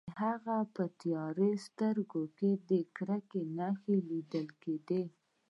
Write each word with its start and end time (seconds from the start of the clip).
د 0.07 0.11
هغه 0.23 0.57
په 0.75 0.83
تیاره 1.01 1.49
سترګو 1.67 2.21
کې 2.37 2.49
د 2.69 2.71
کرکې 2.95 3.41
نښې 3.57 3.97
لیدل 4.09 4.47
کیدې 4.61 5.03